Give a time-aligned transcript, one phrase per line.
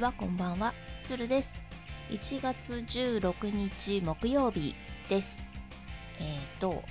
[0.00, 0.72] ちは、こんばんは。
[1.04, 1.48] つるです。
[2.08, 4.74] 1月16日木曜日
[5.10, 5.28] です。
[6.18, 6.82] えーと、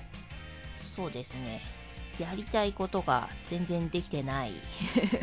[0.96, 1.62] そうですね。
[2.20, 4.54] やりたいことが全然できてない。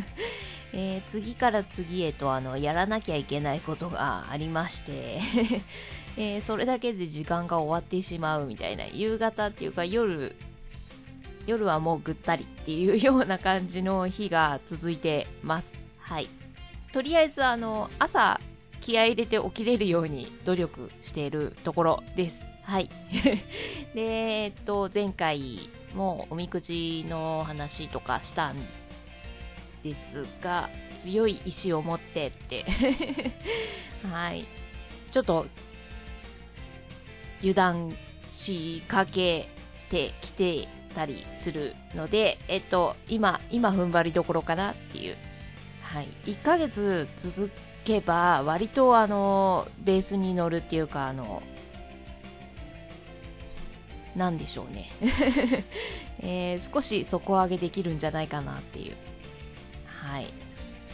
[0.74, 5.20] えー次から次へとあのやらなきゃいけないことがありまして、
[6.18, 10.34] えーそれだけで時間が終わってしまうみたいな、夕方っていうか夜、
[11.46, 15.68] 夜はもうぐったりっていうような感じの日が続いてます。
[16.00, 16.28] はい。
[16.96, 18.40] とりあえずあの、朝
[18.80, 22.36] 気合い入れて起きれるように努力しているところです。
[22.62, 22.88] はい。
[23.94, 24.00] で、
[24.44, 28.56] えっと、前回もおみくじの話とかしたん
[29.84, 30.70] ですが、
[31.02, 32.64] 強い意志を持ってって、
[34.10, 34.46] はい。
[35.12, 35.48] ちょっと、
[37.40, 37.94] 油断
[38.30, 39.50] しかけ
[39.90, 45.18] てきてたりするので、えっと、今、今踏ん張りどころかなっていう。
[45.92, 46.08] はい。
[46.24, 47.50] 1ヶ月続
[47.84, 51.42] けば、割とあの、ベースに乗るっていうか、あの、
[54.16, 54.90] なんでしょうね。
[56.20, 58.96] えー少し底上げできるんじゃないかなっていう。
[59.84, 60.32] はい。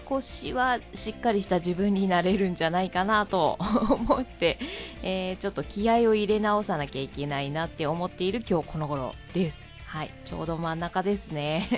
[0.09, 3.57] 少しはしっかりした自分になれるんじゃないかなと
[3.89, 4.59] 思って、
[5.03, 9.57] えーちょっと気合を入れ直さなきゃいけないなって思っている今日この頃です。
[9.87, 10.11] はい。
[10.25, 11.69] ちょうど真ん中ですね。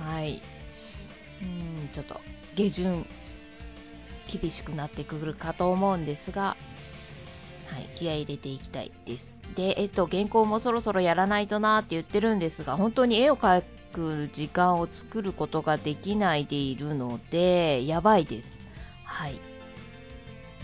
[0.04, 0.42] はい。
[1.42, 1.46] うー
[1.92, 2.20] ちょっと
[2.54, 3.06] 下旬
[4.26, 6.56] 厳しくなってくるかと思うんですが、
[7.66, 9.26] はい、気合入れていきたいです。
[9.54, 13.62] で、えっと、原稿もそろそろやらないとなって言ってるんですが、本当に絵を描
[13.92, 18.48] く時間を作ることができないでいるので、やばいです。
[19.04, 19.34] はい。
[19.34, 19.38] う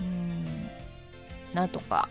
[0.01, 0.71] ーん、
[1.55, 2.09] なんとか、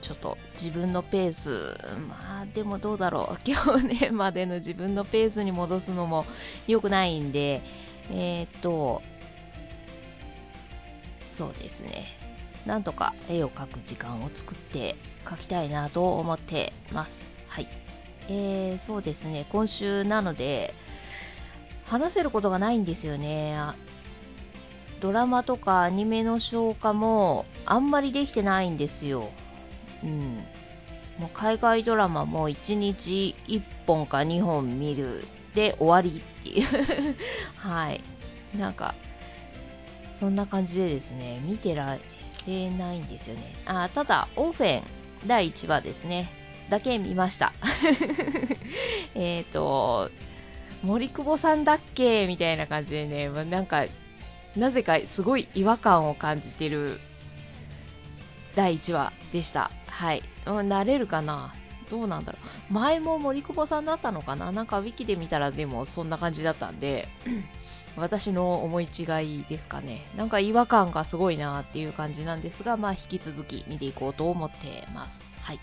[0.00, 1.78] ちょっと自分のペース、
[2.08, 6.26] まあでもどうだろう、 去年までの自分のペースに戻すのも
[6.66, 7.62] 良くないんで、
[8.10, 9.02] えーっと、
[11.36, 12.06] そうですね。
[12.66, 17.10] なんとか絵を描く時間を作って描きたいなと思ってます。
[17.48, 17.68] はい。
[18.28, 19.46] えー、そうですね。
[19.50, 20.74] 今週なので、
[21.84, 23.56] 話せることがないんですよね。
[25.00, 29.30] ドラマとかアニメの消化もあんまりできてないんですよ。
[30.02, 30.44] うん。
[31.18, 37.16] もう海外ドラマも1日1本か2本見るで終わりっていう。
[37.56, 38.02] はい。
[38.56, 38.94] なんか、
[40.20, 41.98] そんな感じでですね、見てら
[42.46, 43.54] れないんですよね。
[43.66, 44.82] あただ、オーフェン
[45.26, 46.30] 第1話ですね、
[46.70, 47.52] だけ見ました。
[49.14, 50.10] えっと、
[50.82, 52.26] 森久保さんだっけ？
[52.26, 53.86] みたいな感じでね、なんか、
[54.56, 57.00] なぜかすごい違和感を感じてる
[58.54, 59.70] 第1話でした。
[59.88, 60.22] はい。
[60.46, 61.54] う慣れるかな？
[61.90, 62.38] どうなんだろ
[62.70, 62.72] う。
[62.72, 64.52] 前も森久保さんだったのかな？
[64.52, 67.08] なんかウィキで見たらでもそんな感じだったんで、
[67.96, 69.02] 私の思い違
[69.40, 70.06] いですかね。
[70.16, 75.22] なんか違和感がすごいなっていう感じなんですが、まあ引き続き見ていこうと思ってます。
[75.42, 75.60] はい。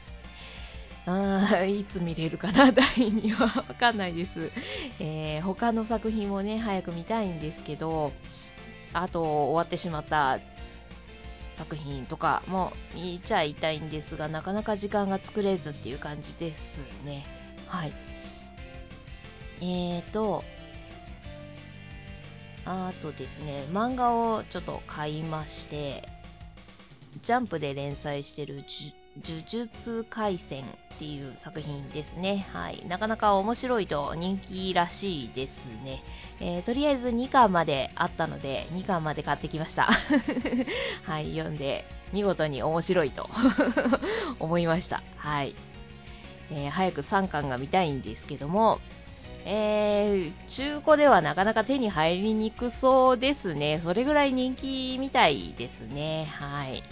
[1.05, 2.71] あーいつ見れるかな？
[2.73, 3.59] 第2話。
[3.59, 4.51] わかんないです。
[4.99, 8.13] えー他の作品もね、早く見たいんですけど、
[8.93, 10.39] あと終わってしまった
[11.61, 17.23] 作品とかも見ちゃいたいんですが、なかなか時間が作れずっていう感じですね。
[17.67, 17.93] はい。
[19.61, 20.43] えーと、
[22.65, 26.09] あとですね、漫画をちょっと買いまして、
[27.21, 28.63] ジャンプで連載してる
[29.23, 30.65] 呪術廻戦
[31.01, 32.45] っていう作品ですね。
[32.53, 32.85] はい。
[32.87, 35.51] なかなか面白いと人気らしいです
[35.83, 36.03] ね。
[36.39, 39.89] えーとりあえず2巻まであったので、2巻まで買ってきました。
[41.01, 41.31] はい。
[41.31, 43.27] 読んで、見事に面白いと
[44.39, 45.01] 思いました。
[45.17, 45.55] はい。
[46.51, 48.79] えー早く3巻が見たいんですけども、
[49.43, 53.79] えー、中古ではなかなか手に入りにくそうですね。
[53.83, 56.25] それぐらい人気みたいですね。
[56.25, 56.83] はい。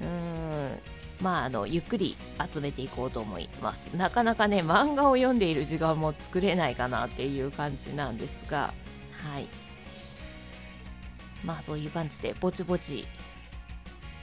[0.00, 0.99] うーん。
[1.20, 2.16] まあ、あの、ゆっくり
[2.52, 3.96] 集めていこうと思います。
[3.96, 8.72] なかなかね、漫画を読んでいる時間も作れないかなっていう感じなんですが、
[9.22, 9.48] はい。
[11.44, 13.06] まあ、そういう感じで、ぼちぼち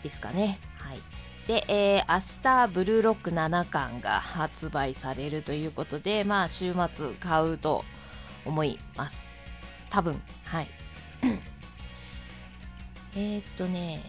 [0.03, 0.59] ですかね。
[0.77, 1.01] はい。
[1.47, 7.85] で、えー明日、ブルーロック7巻が発売されるということで、まあ、週末買うと
[8.45, 9.15] 思います。
[9.89, 10.67] 多分、はい。
[13.15, 14.03] えっとね、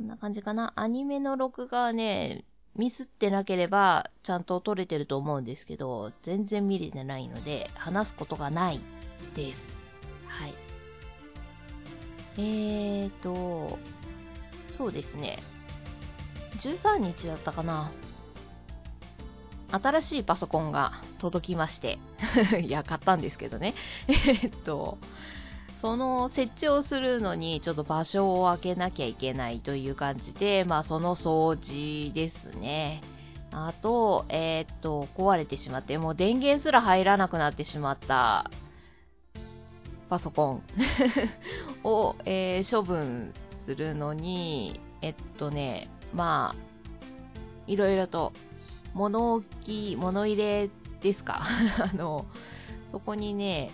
[0.00, 0.72] そんな感じかな。
[0.76, 8.80] アニメの録画はね、ミスってなければちゃんと撮れてると思うんですけど、全然見れてないので、話すことがない
[9.34, 9.60] です。
[10.26, 10.54] はい。
[12.38, 13.78] えーと、
[14.68, 15.42] そうですね。
[16.62, 17.92] 13日だったかな。
[19.70, 21.98] 新しいパソコンが届きまして
[22.64, 23.74] いや、買ったんですけどね。
[24.08, 24.96] えっと、
[25.80, 33.00] その設置をするのにちょっと場所を空けなきゃいけないという感じで、まあその掃除ですね。
[33.52, 38.50] あと、えー、っと、壊れてしまって、もう電源すら入らなくなってしまった
[40.08, 40.62] パソコン
[41.82, 43.32] を、えー、処分
[43.66, 46.56] するのに、えっとね、まあ、
[47.66, 48.32] いろいろと
[48.94, 50.70] 物置、物入れ
[51.02, 51.40] ですか？
[51.92, 52.26] あの、
[52.92, 53.70] そこにね、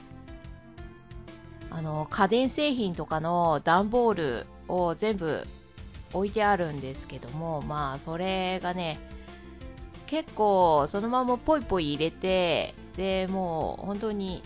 [1.71, 5.45] あの、家電製品とかの段ボールを全部
[6.13, 8.99] 置いてあるんですけども、まあ、それがね、
[10.07, 14.43] 結構そのままポイポイ入れて、で、もう本当に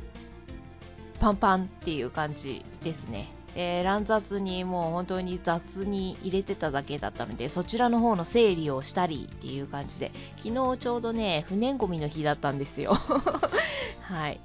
[1.20, 3.32] パンパンっていう感じですね。
[3.56, 10.12] えー、乱雑にもう本当に雑に入れてただけだったので、そちらの方の整理をしたりっていう感じで、
[10.42, 12.92] 昨日ちょうどね、不燃ゴミの日だったんですよ。
[14.02, 14.40] はい。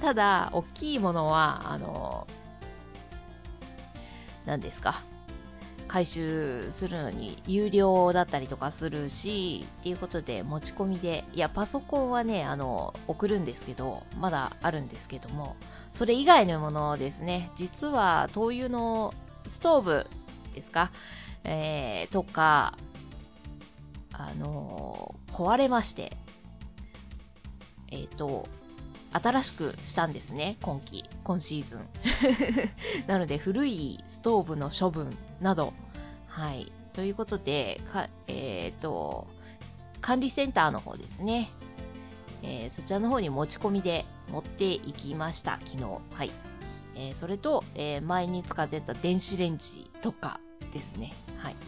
[0.00, 2.26] ただ、大きいものは、あの、
[4.46, 5.04] 何ですか。
[5.88, 15.56] 回収するのに有料だったりとかするし、っていうことで持ち込みで、いや、パソコンはね、あの、送るんですけど、まだあるんですけども、
[15.96, 19.12] それ以外のものですね、実は灯油の
[19.48, 20.06] ストーブ
[20.54, 20.92] ですか、
[21.42, 22.78] えー、とか、
[24.12, 26.16] あの、壊れまして、
[27.90, 28.46] えっ、ー、と、
[29.12, 31.88] 新しくしたんですね、今季、今シーズン。
[33.08, 35.72] なので、古いストーブの処分など、
[36.28, 36.70] はい。
[36.92, 39.26] ということで、かえっ、と、
[40.00, 41.50] 管理センターの方ですね。
[42.42, 45.84] えー、そちらの方に持ち込みで持っていきました、昨日。
[45.84, 46.30] はい。
[46.94, 50.40] えー、それと、え、前に使ってた電子レンジとか
[50.72, 51.12] ですね。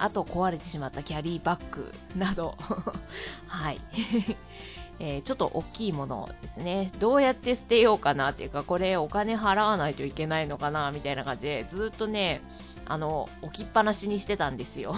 [0.02, 2.56] あと壊れてしまったキャリーバッグなど。
[3.46, 3.80] はい。
[4.98, 6.90] えー、ちょっと大きいものですね。
[6.98, 12.42] どうやって捨てようかなっていうか、これお金払わないといけないのかなみたいな感じで、ずっとね、
[12.84, 14.96] あの、置きっぱなしにしてたんですよ。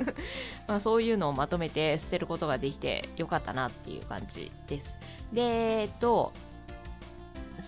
[0.68, 4.86] まあ、そういうのをまとめて捨てることができてよかったなっていう感じです。
[5.32, 6.34] で、えっと、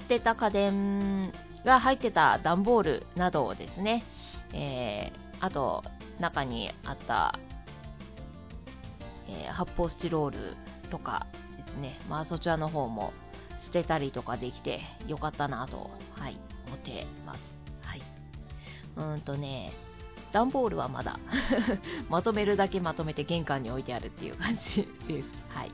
[0.01, 1.33] 捨てた家電
[1.65, 4.05] が入ってた段ボールなどをですね、
[4.53, 5.83] えー、あと、
[6.21, 7.39] 中にあった、
[9.29, 10.57] えー、発泡スチロール
[10.91, 11.27] とか
[11.67, 13.13] ですね、まあそちらの方も
[13.65, 17.41] 捨てたりとかできてよかったなと、はい、思ってます。
[17.83, 18.03] はい。
[18.97, 19.73] うんとね、
[20.33, 21.19] 段ボールはまだ
[22.09, 25.29] まとめるだけまとめて玄関に置いてあるっていう感じ です。
[25.49, 25.73] はい。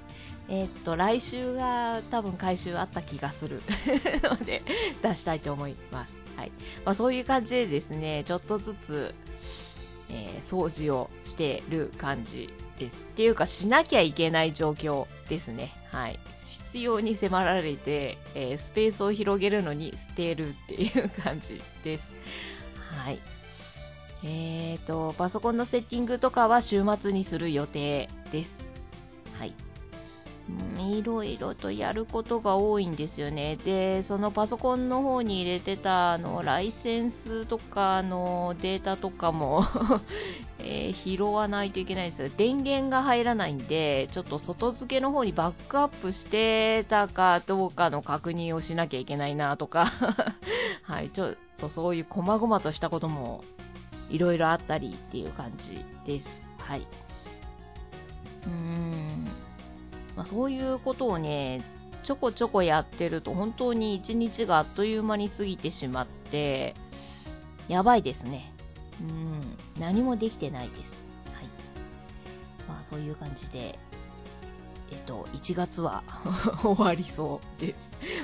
[0.48, 3.62] えー、っと、来週が多分回収あった気がする
[4.22, 4.62] ので、
[5.02, 6.12] 出したいと思います。
[6.36, 6.52] はい。
[6.84, 9.14] まあ、そういう感じでですね、ちょっとずつ、
[10.08, 12.96] えー、掃除をしてる感じです。
[12.96, 15.72] っていうか、しなきゃいけない状況ですね。
[15.90, 16.18] はい。
[16.72, 22.04] 必要に迫られて、えー、スペースを広げるのに捨てるっていう感じです。
[22.94, 23.20] はい。
[24.24, 28.50] えーと、パソコンのセッティングとかは週末にする予定です。
[29.38, 29.54] はい。
[30.78, 33.56] いろいろとやることが多いんですよね。
[33.56, 39.64] で、そのパソコンの方に入れてた、あの、ライセンスとかのデータとかも
[40.58, 42.30] えー、拾わないといけないですよ。
[42.36, 49.86] 電源が入らないんで、ちょっと外付けの方にバックアップしてたかどうかの確認をしなきゃいけないなとか
[50.82, 53.44] はい、ちょっとそういう細々としたことも
[54.10, 56.28] いろいろあったりっていう感じです。
[56.58, 56.86] はい。
[58.46, 59.28] うーん。
[60.16, 61.64] まあ、そういうことをね、
[62.02, 66.74] ちょこちょこやってると本当に一日があっという間に過ぎてしまって、
[67.68, 68.52] やばいですね。
[69.00, 70.80] うん、何もできてないです。
[71.32, 71.44] はい。
[72.68, 73.78] まあそういう感じで、
[74.90, 76.02] えっと、1月は
[76.62, 77.74] 終わりそうで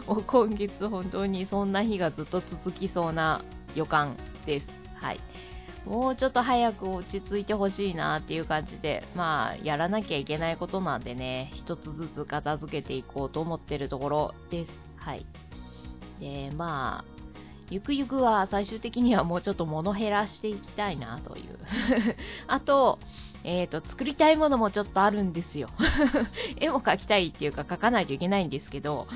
[0.04, 0.09] す。
[0.09, 3.42] もう今月本当にそんな日がずっと続きそうな
[3.75, 4.66] 予感です。
[4.95, 5.21] はい。
[5.88, 14.71] もうちょっと早く落ち着いてほしいなっていう感じで、まあ、やらなきゃいけないことなんでね、一つずつ片付けていこうと思ってるところです。
[14.97, 15.25] はい。
[16.21, 17.18] で、まあ、
[17.71, 21.59] ゆくゆくは最終的にはもうちょっと物減らしていきたいなという。
[22.49, 22.99] あと、
[23.42, 25.71] えっ、ー、と、作りたいものもちょっとあるんですよ。
[26.61, 29.07] 絵も描きたいっていうか描かないといけないんですけど、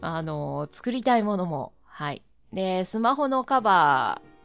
[0.00, 2.22] あの、作りたいものも、はい。
[2.52, 4.35] で、スマホのカバー、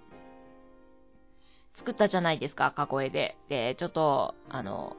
[1.82, 3.36] 作ったじゃないですか、過去絵で。
[3.50, 4.96] で、ちょっと、あの、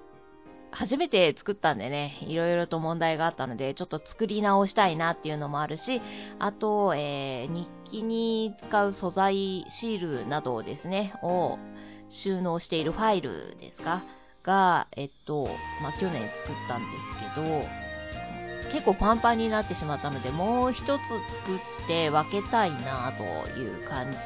[0.73, 6.03] 初めて作ったんでね、いろいろと問題があったので、ちょっと作り直したいなっていうのもあるし、
[6.41, 11.61] あと、えー、日記に使う素材、シールなどですね、を
[12.09, 14.03] 収納しているファイルですか？
[14.43, 15.47] が、えっと、
[15.83, 23.23] まあ、去年作ったんですけど、結構パンパンになってしまったので、もう一つ作って分けたいなと
[23.61, 24.19] いう感じ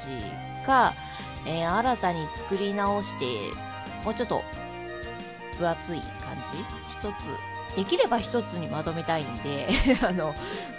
[0.65, 0.95] か、
[1.47, 3.25] えー、新たに作り直して、
[4.05, 4.43] もうちょっと
[5.59, 6.65] 分厚い感じ？
[6.91, 9.69] 一つ、できれば一つにまとめたいんで
[10.03, 10.35] あの、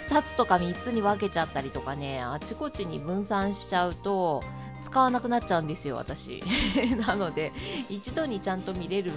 [0.08, 4.42] 二つとか三つに分けちゃったりとかね、あちこちに分散しちゃうと、
[4.84, 6.42] 使わなくなっちゃうんですよ、私。
[7.06, 7.52] なので、
[7.88, 9.12] 一度にちゃんと見れる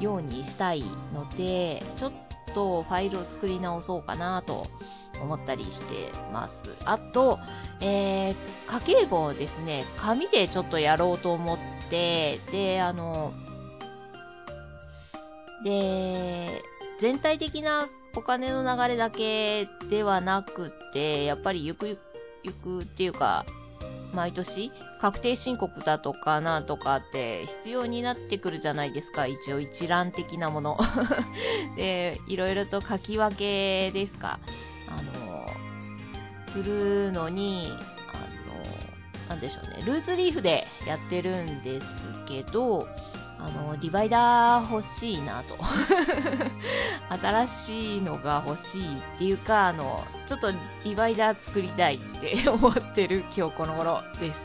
[0.00, 2.12] ようにしたいので、ちょっ
[2.54, 4.68] とファイルを作り直そうかなと
[5.24, 6.52] 思ったりしてます。
[6.84, 7.38] あと、
[7.80, 11.58] えー、家計簿をですね、紙でちょっとやろうと思っ
[11.90, 13.32] て、で、あの、
[15.64, 16.62] で、
[17.00, 22.00] 全体的なお金の流れだけではなくて、やっぱりゆくゆく、
[22.44, 23.44] ゆくっていうか、
[24.14, 29.26] 毎年確定申告だとかなんとかって必要になってくるじゃないですか。
[29.26, 30.78] 一応一覧的なもの。
[31.76, 34.38] で、いろいろと書き分けですか。
[36.54, 37.76] するのに、
[38.12, 39.84] あの、なんでしょうね。
[39.84, 41.86] ルーズリーフでやってるんです
[42.28, 42.86] けど、
[43.40, 45.58] あの、ディバイダー欲しいなと。
[47.10, 54.40] 新しいのが欲しいっていうか、あの、ちょっとディバイダー作りたいって 思ってる今日この頃です。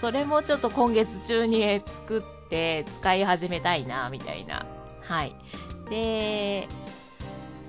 [0.00, 4.64] それもちょっと今月中に作って使い始めたいな、みたいな。
[5.02, 5.36] はい。
[5.90, 6.68] で、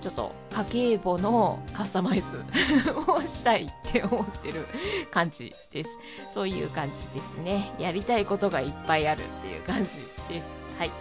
[0.01, 2.43] ちょっと家計簿のカスタマイズ
[3.08, 4.67] をしたいって思ってる
[5.12, 5.89] 感じです。
[6.34, 7.74] そういう感じですね。
[7.77, 9.89] やりたいことがいっぱいあるっていう感じ
[10.34, 10.46] です。
[10.79, 10.91] はい。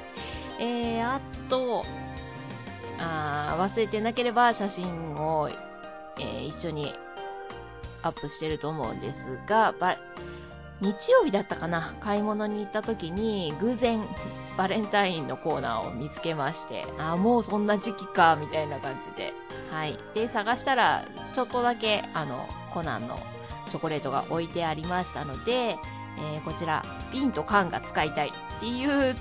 [0.61, 1.85] えー、あと、
[2.99, 5.49] あ忘れてなければ写真を、
[6.19, 6.95] えー、一緒に
[8.02, 9.75] アップしてると思うんですが、
[10.80, 14.02] 日曜日だったかな買い物に行った時に偶然
[14.61, 19.33] バレンタインのコーナーを見つけまして、あ、もうそんな時期か、みたいな感じで。
[19.71, 19.99] はい。
[20.12, 23.19] で、探したら、ちょっとだけ、あの、コナンの
[23.71, 25.79] チョコレートが置いてありましたので、
[26.19, 29.17] えー、こちら、瓶と缶が使いたいっていう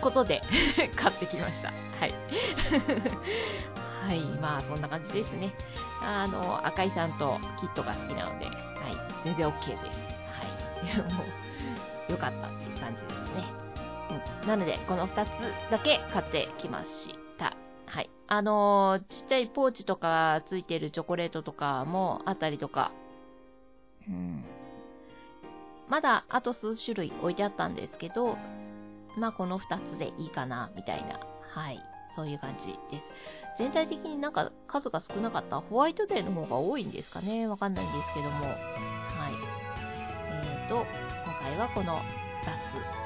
[0.00, 0.40] ことで
[0.94, 1.72] 買ってきました。
[1.98, 2.14] はい。
[4.06, 5.52] はい、まあそんな感じですね。
[6.00, 8.54] あの、赤井さんとキットが好きなので、はい、
[9.24, 9.98] 全然 OK です。
[10.30, 11.02] はい。
[11.12, 11.24] も
[12.08, 13.65] う、よかったっていう感じですね。
[14.10, 14.48] うん。
[14.48, 15.28] なので、この2つ
[15.70, 17.56] だけ買ってきました。
[17.86, 18.10] はい。
[18.28, 22.92] あのー、ちっちゃいポーチとかついてるチョコレートとかもあったりとか、
[24.08, 24.44] うん。
[25.88, 28.36] まだあと数種類置いてあったんですけど、
[29.16, 31.20] まあこの2つでいいかな、みたいな。
[31.52, 31.80] はい。
[32.16, 33.58] そういう感じです。
[33.58, 37.46] 全体的になんか数が少なかったホワイトデーの方が多いんですかね。
[37.46, 38.46] わかんないんですけども。
[38.46, 38.56] はい。
[40.30, 40.86] えーと、
[41.24, 43.05] 今回はこの2つ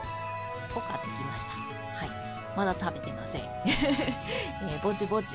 [0.79, 1.53] を買ってきました。
[1.99, 2.11] はい。
[2.57, 3.43] まだ食べてません。
[3.67, 5.27] えー、ぼちぼち。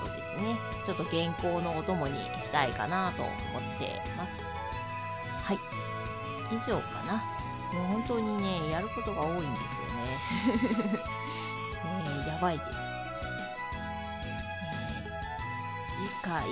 [0.00, 0.58] そうですね。
[0.84, 3.32] ちょっと原稿のお供にしたいかなと思っ
[3.78, 4.30] てます。
[5.44, 5.58] はい。
[6.50, 7.22] 以上かな。
[7.72, 10.18] もう本当にね、やることが多いんですよね。
[11.84, 12.70] えー、やばいです。
[14.20, 16.48] えー、次回、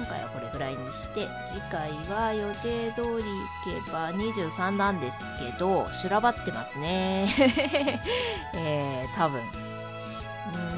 [0.00, 3.28] 今回はこれぐらいにして、次回は予定通り
[3.66, 7.28] 行けば23なんですけど、修羅場ってますね。
[8.56, 9.42] えー、多分。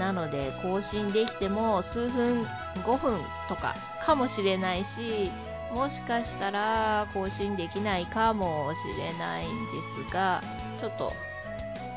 [0.00, 2.48] なので、更新できても数分、
[2.84, 5.30] 5分とかかもしれないし、
[5.72, 10.42] もしかしたら更新できないかもしれないんですが、
[10.78, 11.12] ちょっと、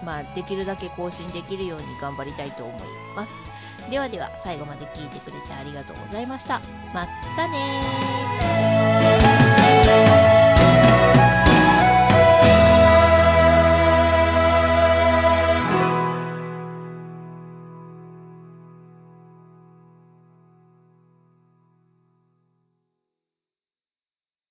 [0.03, 2.81] まあ、できるだけ更新できるように頑張りたいと思い
[3.15, 3.31] ます。
[3.89, 6.59] ではでは、最後まで聞いてくれてありがとうございました。
[6.93, 8.54] まったねー